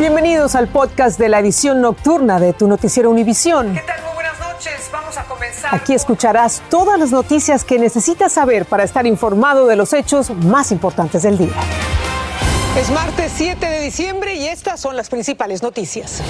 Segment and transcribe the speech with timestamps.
[0.00, 3.74] Bienvenidos al podcast de la edición nocturna de tu noticiero Univisión.
[3.74, 4.02] ¿Qué tal?
[4.02, 4.88] Muy buenas noches.
[4.90, 5.74] Vamos a comenzar.
[5.74, 10.72] Aquí escucharás todas las noticias que necesitas saber para estar informado de los hechos más
[10.72, 11.52] importantes del día.
[12.78, 16.22] Es martes 7 de diciembre y estas son las principales noticias.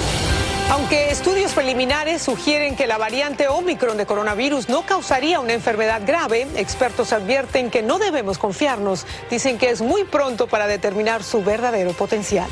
[0.69, 6.45] Aunque estudios preliminares sugieren que la variante Omicron de coronavirus no causaría una enfermedad grave,
[6.57, 9.05] expertos advierten que no debemos confiarnos.
[9.29, 12.49] Dicen que es muy pronto para determinar su verdadero potencial.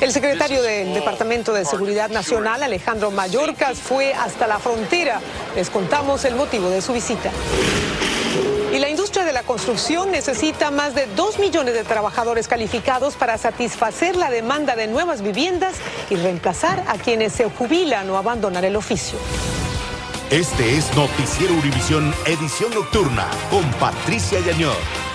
[0.00, 5.20] El secretario del Departamento de Seguridad Nacional, Alejandro Mayorkas, fue hasta la frontera.
[5.54, 7.30] Les contamos el motivo de su visita.
[8.74, 13.38] Y la industria de la construcción necesita más de dos millones de trabajadores calificados para
[13.38, 15.76] satisfacer la demanda de nuevas viviendas
[16.10, 19.18] y reemplazar a quienes se jubilan o abandonan el oficio.
[20.30, 25.05] Este es Noticiero Univisión Edición Nocturna con Patricia Yañor.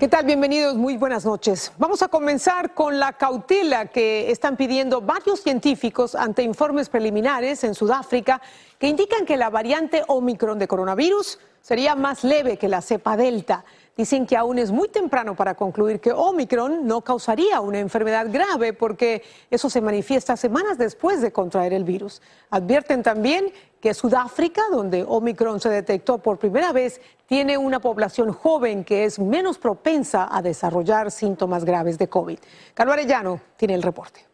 [0.00, 0.24] ¿Qué tal?
[0.24, 1.72] Bienvenidos, muy buenas noches.
[1.76, 7.74] Vamos a comenzar con la cautela que están pidiendo varios científicos ante informes preliminares en
[7.74, 8.40] Sudáfrica
[8.78, 13.66] que indican que la variante Omicron de coronavirus sería más leve que la cepa Delta.
[13.96, 18.72] Dicen que aún es muy temprano para concluir que Omicron no causaría una enfermedad grave
[18.72, 22.22] porque eso se manifiesta semanas después de contraer el virus.
[22.50, 28.84] Advierten también que Sudáfrica, donde Omicron se detectó por primera vez, tiene una población joven
[28.84, 32.38] que es menos propensa a desarrollar síntomas graves de COVID.
[32.74, 34.26] Carlos Arellano tiene el reporte.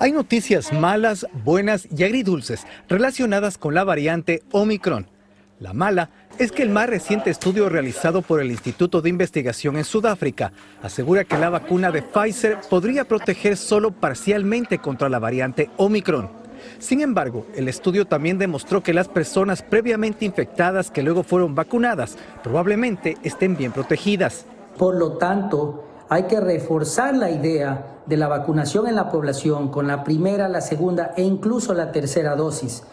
[0.00, 5.17] Hay noticias malas, buenas y agridulces relacionadas con la variante Omicron.
[5.60, 9.82] La mala es que el más reciente estudio realizado por el Instituto de Investigación en
[9.82, 10.52] Sudáfrica
[10.84, 16.30] asegura que la vacuna de Pfizer podría proteger solo parcialmente contra la variante Omicron.
[16.78, 22.16] Sin embargo, el estudio también demostró que las personas previamente infectadas que luego fueron vacunadas
[22.44, 24.44] probablemente estén bien protegidas.
[24.76, 29.88] Por lo tanto, hay que reforzar la idea de la vacunación en la población con
[29.88, 32.84] la primera, la segunda e incluso la tercera dosis.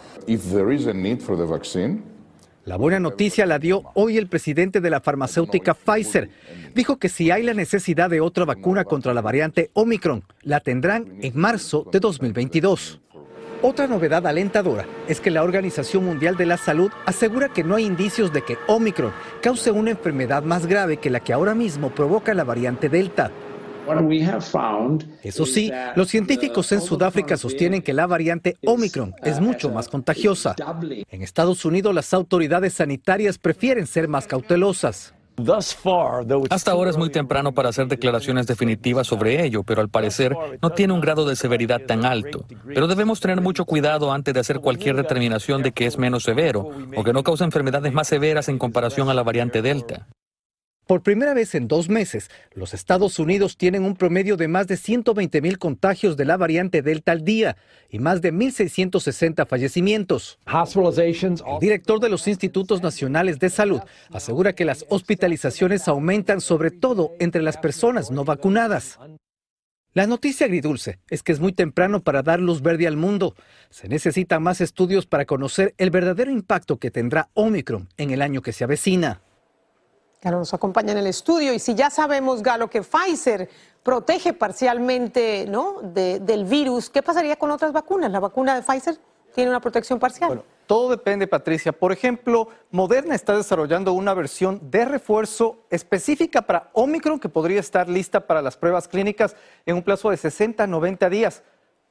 [2.66, 6.32] La buena noticia la dio hoy el presidente de la farmacéutica Pfizer.
[6.74, 11.14] Dijo que si hay la necesidad de otra vacuna contra la variante Omicron, la tendrán
[11.22, 13.02] en marzo de 2022.
[13.62, 17.86] Otra novedad alentadora es que la Organización Mundial de la Salud asegura que no hay
[17.86, 22.34] indicios de que Omicron cause una enfermedad más grave que la que ahora mismo provoca
[22.34, 23.32] la variante Delta.
[25.24, 30.56] Eso sí, los científicos en Sudáfrica sostienen que la variante Omicron es mucho más contagiosa.
[31.10, 35.14] En Estados Unidos las autoridades sanitarias prefieren ser más cautelosas.
[36.50, 40.70] Hasta ahora es muy temprano para hacer declaraciones definitivas sobre ello, pero al parecer no
[40.70, 42.46] tiene un grado de severidad tan alto.
[42.66, 46.70] Pero debemos tener mucho cuidado antes de hacer cualquier determinación de que es menos severo
[46.96, 50.08] o que no causa enfermedades más severas en comparación a la variante Delta.
[50.86, 54.78] Por primera vez en dos meses, los Estados Unidos tienen un promedio de más de
[54.78, 57.58] 120 mil contagios de la variante Delta al día
[57.90, 60.38] y más de 1.660 fallecimientos.
[61.56, 63.82] El director de los Institutos Nacionales de Salud
[64.12, 69.00] asegura que las hospitalizaciones aumentan sobre todo entre las personas no vacunadas.
[69.94, 73.34] La noticia agridulce es que es muy temprano para dar luz verde al mundo.
[73.72, 78.44] Se necesitan más estudios para conocer el verdadero impacto que tendrá Omicron en el año
[78.44, 79.22] que se avecina.
[80.26, 83.48] Galo nos acompaña en el estudio y si ya sabemos, Galo, que Pfizer
[83.84, 85.82] protege parcialmente ¿no?
[85.84, 88.12] del virus, ¿qué pasaría con otras vacunas?
[88.12, 88.98] ¿La vacuna de Pfizer
[89.36, 90.30] tiene una protección parcial?
[90.30, 91.74] Bueno, todo depende, Patricia.
[91.74, 97.88] Por ejemplo, Moderna está desarrollando una versión de refuerzo específica para Omicron que podría estar
[97.88, 99.36] lista para las pruebas clínicas
[99.68, 101.44] en un plazo de 60 a 90 días.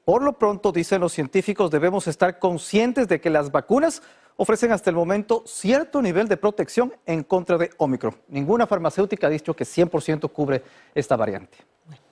[0.05, 4.03] Por lo pronto, dicen los científicos, debemos estar conscientes de que las vacunas
[4.37, 8.15] ofrecen hasta el momento cierto nivel de protección en contra de Omicron.
[8.29, 10.63] Ninguna farmacéutica ha dicho que 100% cubre
[10.95, 11.57] esta variante.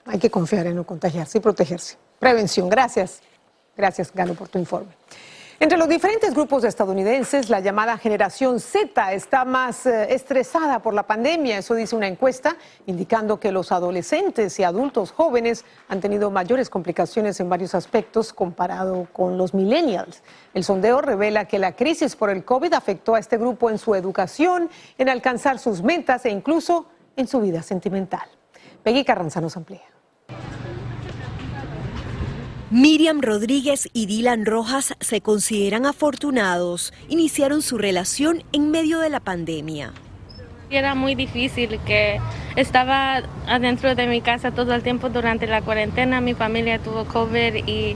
[0.05, 1.97] hay que confiar en no contagiarse y protegerse.
[2.19, 2.69] Prevención.
[2.69, 3.21] Gracias.
[3.75, 4.91] Gracias, Galo, por tu informe.
[5.59, 11.03] Entre los diferentes grupos estadounidenses, la llamada generación Z está más eh, estresada por la
[11.03, 16.69] pandemia, eso dice una encuesta, indicando que los adolescentes y adultos jóvenes han tenido mayores
[16.69, 20.23] complicaciones en varios aspectos comparado con los millennials.
[20.55, 23.93] El sondeo revela que la crisis por el COVID afectó a este grupo en su
[23.93, 28.27] educación, en alcanzar sus metas e incluso en su vida sentimental.
[28.81, 29.93] Peggy Carranza nos amplía.
[32.73, 36.91] Miriam Rodríguez y Dylan Rojas se consideran afortunados.
[37.07, 39.93] Iniciaron su relación en medio de la pandemia.
[40.71, 42.19] Era muy difícil que
[42.55, 46.19] estaba adentro de mi casa todo el tiempo durante la cuarentena.
[46.19, 47.95] Mi familia tuvo COVID y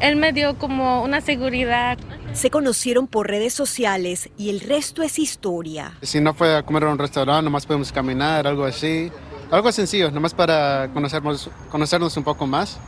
[0.00, 1.98] él me dio como una seguridad.
[2.32, 5.92] Se conocieron por redes sociales y el resto es historia.
[6.00, 9.12] Si no fue a comer a un restaurante, nomás podemos caminar, algo así
[9.50, 12.80] Algo sencillo, nomás para conocernos, conocernos un poco más.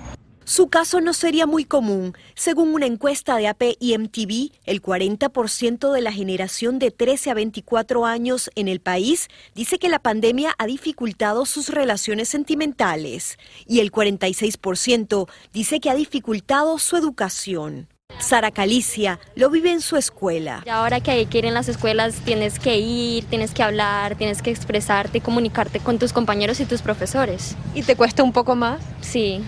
[0.45, 2.17] Su caso no sería muy común.
[2.35, 7.35] Según una encuesta de AP y MTV, el 40% de la generación de 13 a
[7.35, 13.81] 24 años en el país dice que la pandemia ha dificultado sus relaciones sentimentales y
[13.81, 17.89] el 46% dice que ha dificultado su educación.
[18.19, 20.63] Sara Calicia lo vive en su escuela.
[20.67, 24.17] Y ahora que hay que ir en las escuelas, tienes que ir, tienes que hablar,
[24.17, 27.57] tienes que expresarte y comunicarte con tus compañeros y tus profesores.
[27.75, 28.83] ¿Y te cuesta un poco más?
[29.01, 29.43] Sí.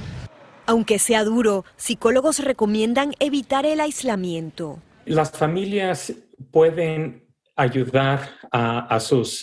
[0.66, 4.80] Aunque sea duro, psicólogos recomiendan evitar el aislamiento.
[5.04, 6.12] Las familias
[6.50, 7.24] pueden
[7.56, 9.42] ayudar a, sus,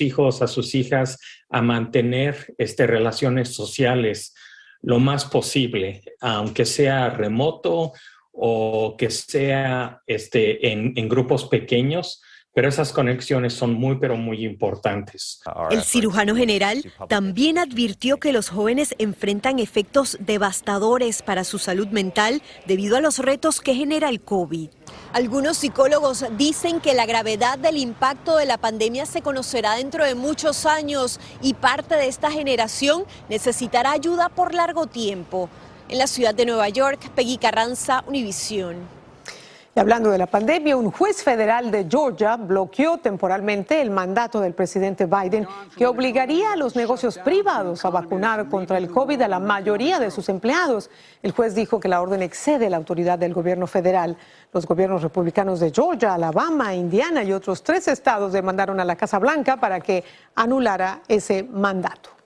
[0.00, 1.18] hijos, a sus hijas
[1.48, 4.34] a mantener este, relaciones sociales
[4.82, 7.92] lo más posible, aunque sea remoto
[8.32, 12.22] o que sea este, en grupos pequeños,
[12.58, 15.40] pero esas conexiones son muy, pero muy importantes.
[15.70, 22.42] El cirujano general también advirtió que los jóvenes enfrentan efectos devastadores para su salud mental
[22.66, 24.70] debido a los retos que genera el COVID.
[25.12, 30.16] Algunos psicólogos dicen que la gravedad del impacto de la pandemia se conocerá dentro de
[30.16, 35.48] muchos años y parte de esta generación necesitará ayuda por largo tiempo.
[35.88, 38.97] En la ciudad de Nueva York, Peggy Carranza, Univisión
[39.78, 45.06] hablando de la pandemia, un juez federal de Georgia bloqueó temporalmente el mandato del presidente
[45.06, 45.46] Biden
[45.76, 50.10] que obligaría a los negocios privados a vacunar contra el COVID a la mayoría de
[50.10, 50.90] sus empleados.
[51.22, 54.16] El juez dijo que la orden excede la autoridad del gobierno federal.
[54.52, 59.18] Los gobiernos republicanos de Georgia, Alabama, Indiana y otros tres estados demandaron a la Casa
[59.18, 60.02] Blanca para que
[60.34, 62.17] anulara ese mandato.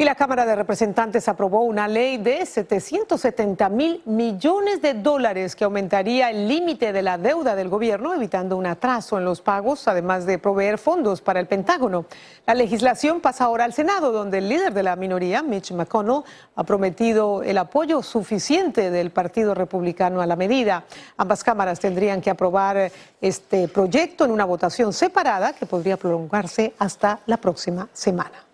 [0.00, 5.64] Y la Cámara de Representantes aprobó una ley de 770 mil millones de dólares que
[5.64, 10.24] aumentaría el límite de la deuda del gobierno, evitando un atraso en los pagos, además
[10.24, 12.06] de proveer fondos para el Pentágono.
[12.46, 16.22] La legislación pasa ahora al Senado, donde el líder de la minoría, Mitch McConnell,
[16.56, 20.84] ha prometido el apoyo suficiente del Partido Republicano a la medida.
[21.18, 27.20] Ambas cámaras tendrían que aprobar este proyecto en una votación separada que podría prolongarse hasta
[27.26, 28.49] la próxima semana.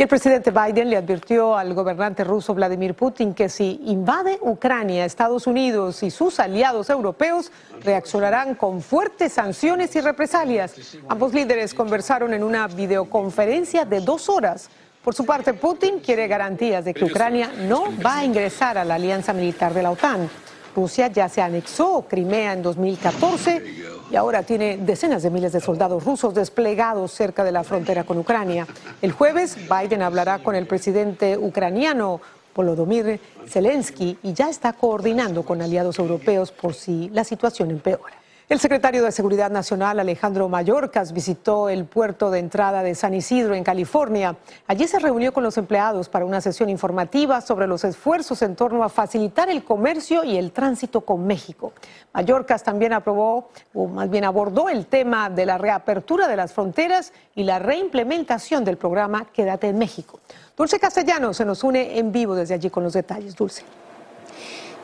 [0.00, 5.04] Y el presidente Biden le advirtió al gobernante ruso Vladimir Putin que si invade Ucrania,
[5.04, 7.50] Estados Unidos y sus aliados europeos
[7.82, 10.76] reaccionarán con fuertes sanciones y represalias.
[11.08, 14.70] Ambos líderes conversaron en una videoconferencia de dos horas.
[15.02, 18.94] Por su parte, Putin quiere garantías de que Ucrania no va a ingresar a la
[18.94, 20.30] alianza militar de la OTAN.
[20.76, 26.04] Rusia ya se anexó Crimea en 2014 y ahora tiene decenas de miles de soldados
[26.04, 28.66] rusos desplegados cerca de la frontera con Ucrania.
[29.02, 32.20] El jueves Biden hablará con el presidente ucraniano
[32.54, 38.14] Volodymyr Zelensky y ya está coordinando con aliados europeos por si la situación empeora.
[38.48, 43.54] El secretario de Seguridad Nacional, Alejandro Mayorkas, visitó el puerto de entrada de San Isidro,
[43.54, 44.36] en California.
[44.66, 48.82] Allí se reunió con los empleados para una sesión informativa sobre los esfuerzos en torno
[48.82, 51.74] a facilitar el comercio y el tránsito con México.
[52.14, 57.12] Mayorkas también aprobó, o más bien abordó el tema de la reapertura de las fronteras
[57.34, 60.20] y la reimplementación del programa Quédate en México.
[60.56, 63.36] Dulce Castellano se nos une en vivo desde allí con los detalles.
[63.36, 63.62] Dulce.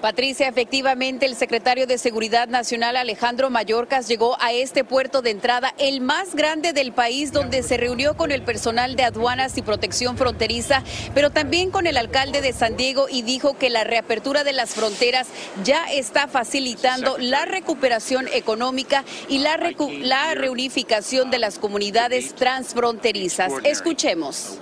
[0.04, 5.74] Patricia, efectivamente, el secretario de Seguridad Nacional, Alejandro Mayorkas, llegó a este puerto de entrada,
[5.78, 10.18] el más grande del país, donde se reunió con el personal de aduanas y protección
[10.18, 10.82] fronteriza,
[11.14, 14.74] pero también con el alcalde de San Diego y dijo que la reapertura de las
[14.74, 15.28] fronteras
[15.64, 19.56] ya está facilitando la recuperación económica y la,
[20.02, 23.54] la reunificación de las comunidades transfronterizas.
[23.64, 24.58] Escuchemos.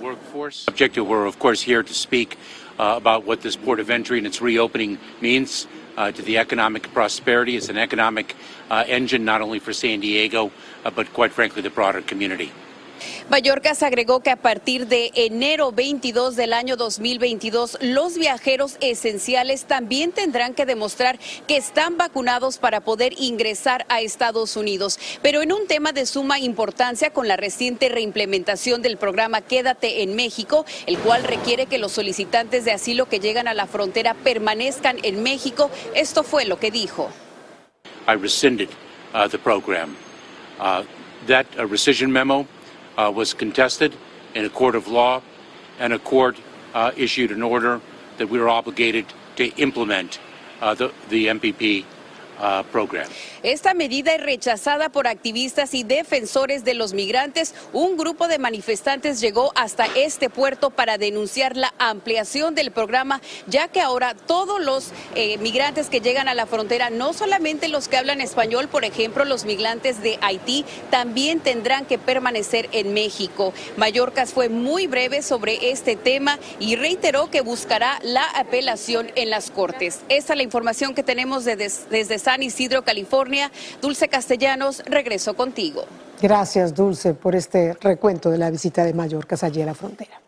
[2.79, 6.91] Uh, about what this port of entry and its reopening means uh, to the economic
[6.93, 7.55] prosperity.
[7.55, 8.35] It's an economic
[8.69, 10.51] uh, engine not only for San Diego,
[10.83, 12.51] uh, but quite frankly, the broader community.
[13.29, 20.11] Mallorcas agregó que a partir de enero 22 del año 2022, los viajeros esenciales también
[20.11, 24.99] tendrán que demostrar que están vacunados para poder ingresar a Estados Unidos.
[25.21, 30.15] Pero en un tema de suma importancia con la reciente reimplementación del programa Quédate en
[30.15, 34.97] México, el cual requiere que los solicitantes de asilo que llegan a la frontera permanezcan
[35.03, 37.09] en México, esto fue lo que dijo.
[42.97, 43.95] Uh, was contested
[44.33, 45.21] in a court of law,
[45.79, 46.37] and a court
[46.73, 47.81] uh, issued an order
[48.17, 50.19] that we were obligated to implement
[50.61, 51.85] uh, the, the MPP
[52.71, 53.07] program.
[53.43, 57.53] Esta medida es rechazada por activistas y defensores de los migrantes.
[57.73, 63.67] Un grupo de manifestantes llegó hasta este puerto para denunciar la ampliación del programa, ya
[63.67, 67.97] que ahora todos los eh, migrantes que llegan a la frontera, no solamente los que
[67.97, 73.53] hablan español, por ejemplo, los migrantes de Haití, también tendrán que permanecer en México.
[73.77, 79.51] Mallorcas fue muy breve sobre este tema y reiteró que buscará la apelación en las
[79.51, 79.99] Cortes.
[80.09, 83.51] Esta es la información que tenemos desde, desde San Isidro, California.
[83.81, 85.83] Dulce Castellanos, regreso contigo.
[86.21, 90.21] Gracias, Dulce, por este recuento de la visita de Mallorca allí a la frontera.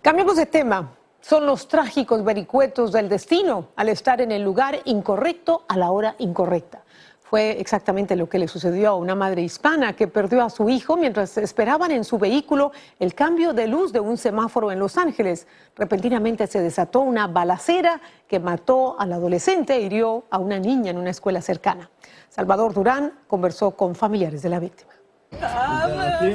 [0.00, 0.96] Cambiemos de tema.
[1.20, 6.16] Son los trágicos vericuetos del destino al estar en el lugar incorrecto a la hora
[6.18, 6.82] incorrecta.
[7.32, 10.98] Fue exactamente lo que le sucedió a una madre hispana que perdió a su hijo
[10.98, 15.46] mientras esperaban en su vehículo el cambio de luz de un semáforo en Los Ángeles.
[15.74, 20.98] Repentinamente se desató una balacera que mató al adolescente e hirió a una niña en
[20.98, 21.88] una escuela cercana.
[22.28, 24.92] Salvador Durán conversó con familiares de la víctima.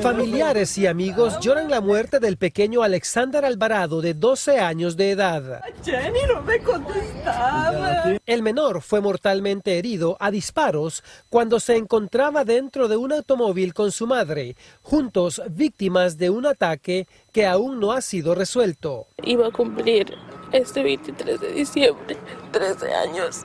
[0.01, 5.61] Familiares y amigos lloran la muerte del pequeño Alexander Alvarado de 12 años de edad.
[5.83, 8.17] Jenny no me contestaba.
[8.25, 13.91] El menor fue mortalmente herido a disparos cuando se encontraba dentro de un automóvil con
[13.91, 19.07] su madre, juntos víctimas de un ataque que aún no ha sido resuelto.
[19.23, 20.15] Iba a cumplir
[20.51, 22.17] este 23 de diciembre
[22.51, 23.43] 13 años.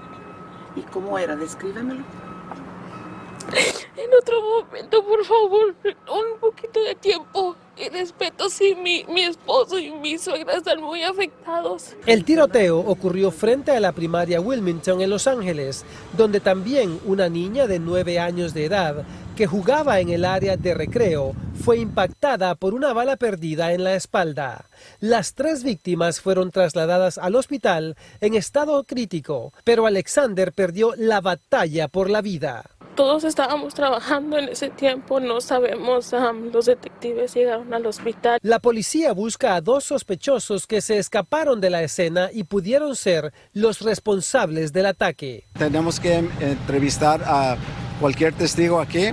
[0.75, 1.37] ¿Y cómo era?
[1.37, 2.22] Descríbemelo.
[3.97, 9.79] En otro momento, por favor, un poquito de tiempo y respeto si mi, mi esposo
[9.79, 11.95] y mi suegra están muy afectados.
[12.07, 15.85] El tiroteo ocurrió frente a la primaria Wilmington en Los Ángeles,
[16.17, 19.05] donde también una niña de nueve años de edad
[19.37, 23.95] que jugaba en el área de recreo fue impactada por una bala perdida en la
[23.95, 24.67] espalda.
[25.01, 31.89] Las tres víctimas fueron trasladadas al hospital en estado crítico, pero Alexander perdió la batalla
[31.89, 36.13] por la vida todos estábamos trabajando en ese tiempo, no sabemos,
[36.53, 38.39] los detectives llegaron al hospital.
[38.43, 43.33] La policía busca a dos sospechosos que se escaparon de la escena y pudieron ser
[43.53, 45.45] los responsables del ataque.
[45.59, 47.57] Tenemos que entrevistar a
[48.01, 49.11] cualquier testigo aquí.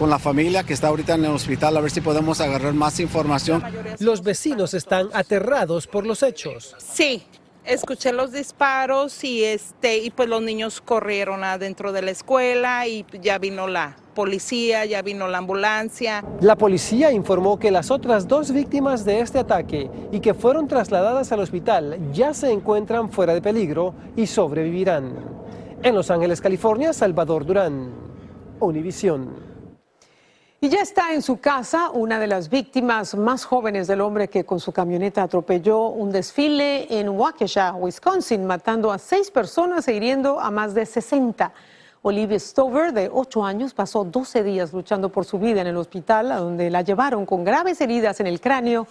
[0.00, 2.98] con la familia que está ahorita en el hospital a ver si podemos agarrar más
[2.98, 3.62] información.
[4.00, 6.74] Los vecinos están aterrados por los hechos.
[6.78, 7.24] Sí,
[7.66, 13.04] escuché los disparos y este y pues los niños corrieron adentro de la escuela y
[13.20, 16.24] ya vino la policía, ya vino la ambulancia.
[16.40, 21.32] La policía informó que las otras dos víctimas de este ataque y que fueron trasladadas
[21.32, 25.12] al hospital ya se encuentran fuera de peligro y sobrevivirán.
[25.82, 27.90] En Los Ángeles, California, Salvador Durán,
[28.60, 29.53] Univisión.
[30.64, 34.46] Y ya está en su casa una de las víctimas más jóvenes del hombre que
[34.46, 40.40] con su camioneta atropelló un desfile en Waukesha, Wisconsin, matando a seis personas e hiriendo
[40.40, 41.52] a más de 60.
[42.00, 46.32] Olivia Stover, de 8 años, pasó 12 días luchando por su vida en el hospital,
[46.32, 48.86] a donde la llevaron con graves heridas en el cráneo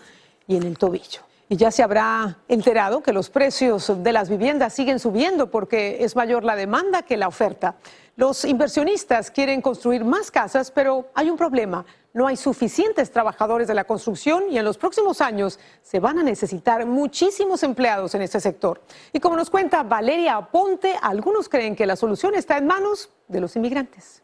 [0.45, 1.21] y en el tobillo.
[1.49, 6.15] Y ya se habrá enterado que los precios de las viviendas siguen subiendo porque es
[6.15, 7.75] mayor la demanda que la oferta.
[8.15, 11.85] Los inversionistas quieren construir más casas, pero hay un problema.
[12.13, 16.23] No hay suficientes trabajadores de la construcción y en los próximos años se van a
[16.23, 18.81] necesitar muchísimos empleados en este sector.
[19.11, 23.41] Y como nos cuenta Valeria Aponte, algunos creen que la solución está en manos de
[23.41, 24.21] los inmigrantes.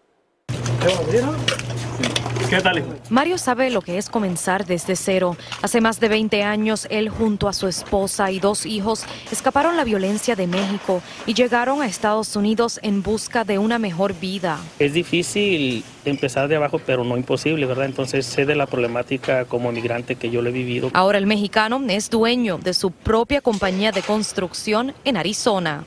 [2.50, 2.84] ¿Qué tal?
[3.12, 5.38] Mario sabe lo que es comenzar desde cero.
[5.62, 9.84] Hace más de 20 años, él junto a su esposa y dos hijos escaparon la
[9.84, 14.58] violencia de México y llegaron a Estados Unidos en busca de una mejor vida.
[14.80, 17.86] Es difícil empezar de abajo, pero no imposible, ¿verdad?
[17.86, 20.90] Entonces sé de la problemática como migrante que yo lo he vivido.
[20.94, 25.86] Ahora el mexicano es dueño de su propia compañía de construcción en Arizona.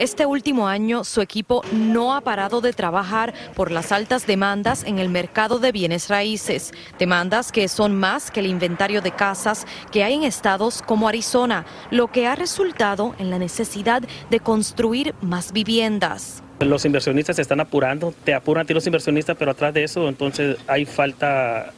[0.00, 4.98] Este último año su equipo no ha parado de trabajar por las altas demandas en
[4.98, 10.02] el mercado de bienes raíces, demandas que son más que el inventario de casas que
[10.02, 15.52] hay en estados como Arizona, lo que ha resultado en la necesidad de construir más
[15.52, 16.42] viviendas.
[16.60, 20.08] Los inversionistas se están apurando, te apuran a ti los inversionistas, pero atrás de eso
[20.08, 21.74] entonces hay falta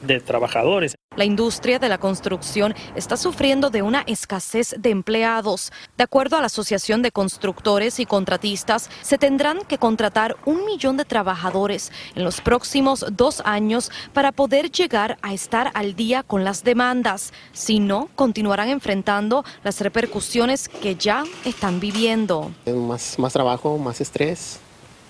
[0.00, 0.94] de trabajadores.
[1.16, 5.72] La industria de la construcción está sufriendo de una escasez de empleados.
[5.98, 10.96] De acuerdo a la Asociación de Constructores y Contratistas, se tendrán que contratar un millón
[10.96, 16.44] de trabajadores en los próximos dos años para poder llegar a estar al día con
[16.44, 17.32] las demandas.
[17.52, 22.52] Si no, continuarán enfrentando las repercusiones que ya están viviendo.
[22.66, 24.60] Más, más trabajo, más estrés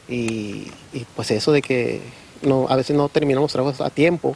[0.08, 2.00] y, y pues eso de que
[2.42, 4.34] no, a veces no terminamos trabajos a tiempo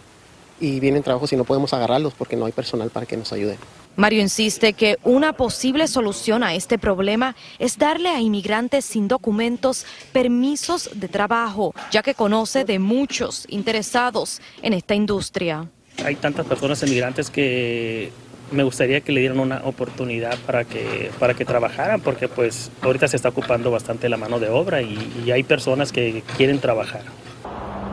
[0.61, 3.59] y vienen trabajos y no podemos agarrarlos porque no hay personal para que nos ayude.
[3.97, 9.87] Mario insiste que una posible solución a este problema es darle a inmigrantes sin documentos
[10.13, 15.69] permisos de trabajo, ya que conoce de muchos interesados en esta industria.
[16.05, 18.11] Hay tantas personas inmigrantes que
[18.51, 23.07] me gustaría que le dieran una oportunidad para que, para que trabajaran, porque pues ahorita
[23.07, 27.03] se está ocupando bastante la mano de obra y, y hay personas que quieren trabajar.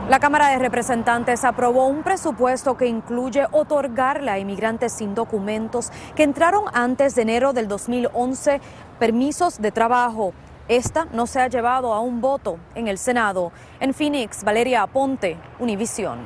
[0.08, 6.24] La Cámara de Representantes aprobó un presupuesto que incluye otorgarle a inmigrantes sin documentos que
[6.24, 8.60] entraron antes de enero del 2011
[8.98, 10.34] permisos de trabajo.
[10.66, 13.52] Esta no se ha llevado a un voto en el Senado.
[13.78, 16.18] En Phoenix, Valeria Aponte, Univisión.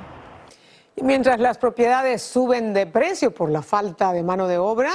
[0.96, 4.90] Y mientras las propiedades suben de precio por la falta de mano de obra,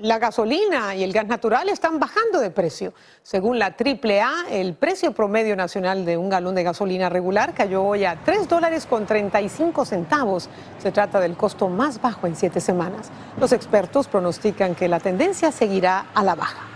[0.00, 2.92] la gasolina y el gas natural están bajando de precio.
[3.22, 8.04] Según la AAA, el precio promedio nacional de un galón de gasolina regular cayó hoy
[8.04, 10.48] a 3 dólares con 35 centavos.
[10.78, 13.10] Se trata del costo más bajo en siete semanas.
[13.38, 16.73] Los expertos pronostican que la tendencia seguirá a la baja.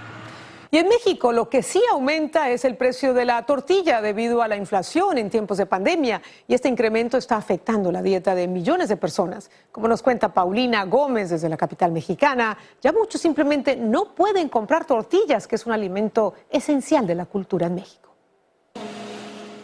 [0.70, 4.48] Y en México lo que sí aumenta es el precio de la tortilla debido a
[4.48, 8.90] la inflación en tiempos de pandemia y este incremento está afectando la dieta de millones
[8.90, 9.50] de personas.
[9.72, 14.84] Como nos cuenta Paulina Gómez desde la capital mexicana, ya muchos simplemente no pueden comprar
[14.84, 18.08] tortillas, que es un alimento esencial de la cultura en México.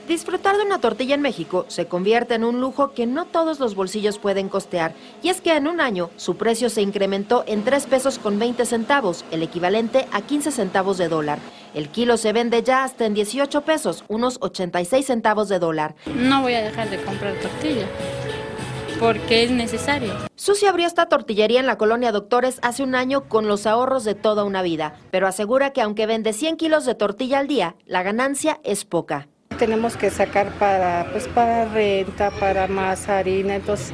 [0.09, 3.75] Disfrutar de una tortilla en México se convierte en un lujo que no todos los
[3.75, 4.93] bolsillos pueden costear.
[5.23, 8.67] Y es que en un año su precio se incrementó en 3 pesos con 20
[8.67, 11.39] centavos, el equivalente a 15 centavos de dólar.
[11.73, 15.95] El kilo se vende ya hasta en 18 pesos, unos 86 centavos de dólar.
[16.15, 17.87] No voy a dejar de comprar tortilla
[19.01, 20.15] porque es necesario.
[20.37, 24.15] Susi abrió esta tortillería en la colonia Doctores hace un año con los ahorros de
[24.15, 28.03] toda una vida, pero asegura que aunque vende 100 kilos de tortilla al día, la
[28.03, 29.29] ganancia es poca.
[29.55, 33.93] Tenemos que sacar para, pues, para renta, para más harina, entonces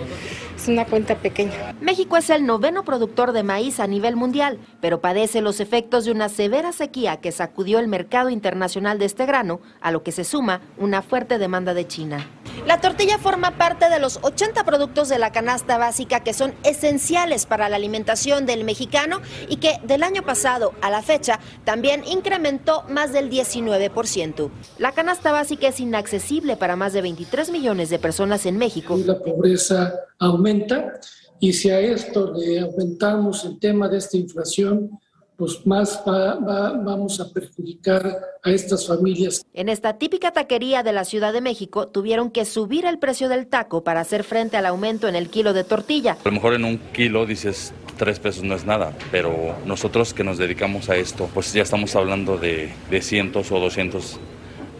[0.60, 1.74] es una cuenta pequeña.
[1.80, 6.10] México es el noveno productor de maíz a nivel mundial, pero padece los efectos de
[6.10, 10.24] una severa sequía que sacudió el mercado internacional de este grano, a lo que se
[10.24, 12.26] suma una fuerte demanda de China.
[12.66, 17.46] La tortilla forma parte de los 80 productos de la canasta básica que son esenciales
[17.46, 22.84] para la alimentación del mexicano y que del año pasado a la fecha también incrementó
[22.90, 24.50] más del 19%.
[24.78, 28.98] La canasta básica es inaccesible para más de 23 millones de personas en México.
[29.06, 30.49] La pobreza aumenta
[31.40, 34.90] y si a esto le aumentamos el tema de esta inflación,
[35.40, 39.42] pues más vamos a perjudicar a estas familias.
[39.54, 43.46] En esta típica taquería de la Ciudad de México tuvieron que subir el precio del
[43.46, 46.18] taco para hacer frente al aumento en el kilo de tortilla.
[46.22, 50.24] A lo mejor en un kilo dices tres pesos no es nada, pero nosotros que
[50.24, 54.20] nos dedicamos a esto, pues ya estamos hablando de, de cientos o doscientos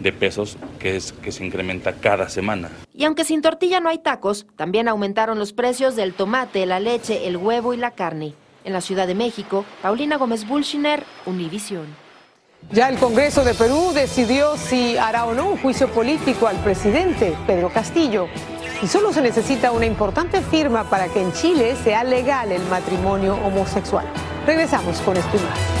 [0.01, 2.69] de pesos que, es, que se incrementa cada semana.
[2.93, 7.27] Y aunque sin tortilla no hay tacos, también aumentaron los precios del tomate, la leche,
[7.27, 8.33] el huevo y la carne.
[8.63, 11.87] En la Ciudad de México, Paulina Gómez Bulshiner, Univisión.
[12.71, 17.35] Ya el Congreso de Perú decidió si hará o no un juicio político al presidente
[17.47, 18.27] Pedro Castillo.
[18.81, 23.35] Y solo se necesita una importante firma para que en Chile sea legal el matrimonio
[23.45, 24.05] homosexual.
[24.45, 25.80] Regresamos con esto y más.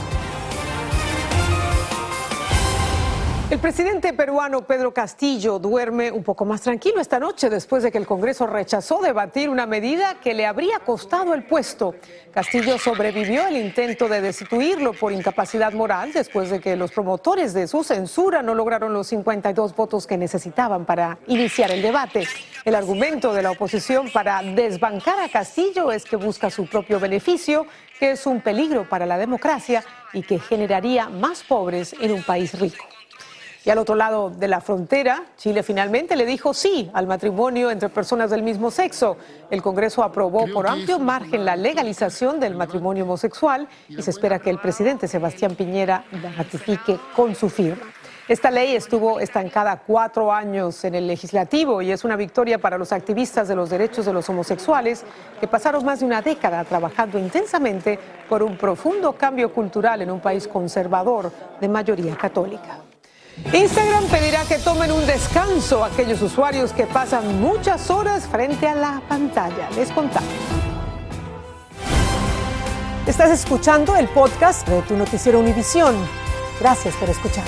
[3.51, 7.97] El presidente peruano Pedro Castillo duerme un poco más tranquilo esta noche después de que
[7.97, 11.93] el Congreso rechazó debatir una medida que le habría costado el puesto.
[12.33, 17.67] Castillo sobrevivió el intento de destituirlo por incapacidad moral después de que los promotores de
[17.67, 22.25] su censura no lograron los 52 votos que necesitaban para iniciar el debate.
[22.63, 27.67] El argumento de la oposición para desbancar a Castillo es que busca su propio beneficio,
[27.99, 29.83] que es un peligro para la democracia
[30.13, 32.85] y que generaría más pobres en un país rico.
[33.63, 37.89] Y al otro lado de la frontera, Chile finalmente le dijo sí al matrimonio entre
[37.89, 39.17] personas del mismo sexo.
[39.51, 44.49] El Congreso aprobó por amplio margen la legalización del matrimonio homosexual y se espera que
[44.49, 47.83] el presidente Sebastián Piñera la ratifique con su firma.
[48.27, 52.91] Esta ley estuvo estancada cuatro años en el legislativo y es una victoria para los
[52.91, 55.03] activistas de los derechos de los homosexuales
[55.39, 60.19] que pasaron más de una década trabajando intensamente por un profundo cambio cultural en un
[60.19, 62.90] país conservador de mayoría católica.
[63.53, 68.75] Instagram pedirá que tomen un descanso a aquellos usuarios que pasan muchas horas frente a
[68.75, 69.69] la pantalla.
[69.75, 70.29] Les contamos.
[73.07, 75.95] Estás escuchando el podcast de tu noticiero Univisión.
[76.59, 77.43] Gracias por escuchar.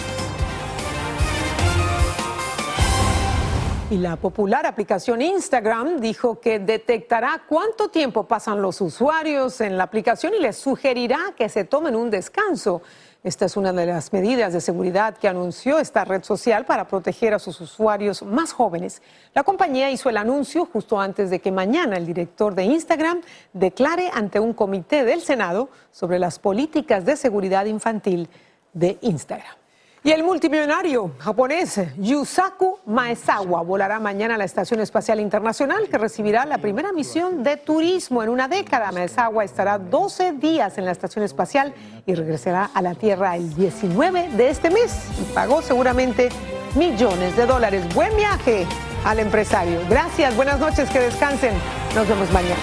[3.94, 9.84] Y la popular aplicación Instagram dijo que detectará cuánto tiempo pasan los usuarios en la
[9.84, 12.82] aplicación y les sugerirá que se tomen un descanso.
[13.24, 17.34] Esta es una de las medidas de seguridad que anunció esta red social para proteger
[17.34, 19.02] a sus usuarios más jóvenes.
[19.34, 23.22] La compañía hizo el anuncio justo antes de que mañana el director de Instagram
[23.54, 28.28] declare ante un comité del Senado sobre las políticas de seguridad infantil
[28.74, 29.63] de Instagram.
[30.06, 36.46] Y el multimillonario japonés Yusaku Maezawa volará mañana a la Estación Espacial Internacional que recibirá
[36.46, 38.92] la primera misión de turismo en una década.
[38.92, 41.74] Maezawa estará 12 días en la Estación Espacial
[42.06, 46.28] y regresará a la Tierra el 19 de este mes y pagó seguramente
[46.76, 47.86] millones de dólares.
[47.96, 48.68] Buen viaje
[49.06, 49.80] al empresario.
[49.90, 51.54] Gracias, buenas noches, que descansen.
[51.96, 52.60] Nos vemos mañana.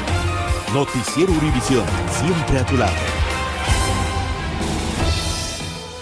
[0.74, 3.19] Noticiero Univisión, siempre a tu lado.